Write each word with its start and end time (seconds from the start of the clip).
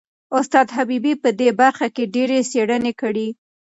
استاد 0.39 0.67
حبیبي 0.75 1.13
په 1.23 1.29
دې 1.39 1.49
برخه 1.61 1.87
کې 1.95 2.11
ډېرې 2.15 2.39
څېړنې 2.51 2.93
کړي. 3.01 3.27